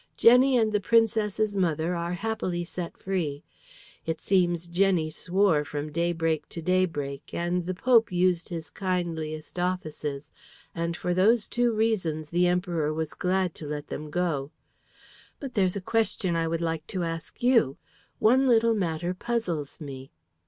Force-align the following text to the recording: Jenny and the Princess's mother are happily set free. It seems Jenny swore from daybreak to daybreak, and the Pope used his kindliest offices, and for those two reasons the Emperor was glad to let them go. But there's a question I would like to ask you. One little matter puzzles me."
Jenny 0.17 0.57
and 0.57 0.73
the 0.73 0.79
Princess's 0.81 1.55
mother 1.55 1.93
are 1.95 2.13
happily 2.13 2.63
set 2.63 2.97
free. 2.97 3.43
It 4.03 4.19
seems 4.19 4.65
Jenny 4.65 5.11
swore 5.11 5.63
from 5.63 5.91
daybreak 5.91 6.49
to 6.49 6.59
daybreak, 6.63 7.31
and 7.35 7.67
the 7.67 7.75
Pope 7.75 8.11
used 8.11 8.49
his 8.49 8.71
kindliest 8.71 9.59
offices, 9.59 10.31
and 10.73 10.97
for 10.97 11.13
those 11.13 11.47
two 11.47 11.71
reasons 11.71 12.31
the 12.31 12.47
Emperor 12.47 12.91
was 12.91 13.13
glad 13.13 13.53
to 13.53 13.67
let 13.67 13.89
them 13.89 14.09
go. 14.09 14.49
But 15.39 15.53
there's 15.53 15.75
a 15.75 15.81
question 15.81 16.35
I 16.35 16.47
would 16.47 16.61
like 16.61 16.87
to 16.87 17.03
ask 17.03 17.43
you. 17.43 17.77
One 18.17 18.47
little 18.47 18.73
matter 18.73 19.13
puzzles 19.13 19.79
me." 19.79 20.09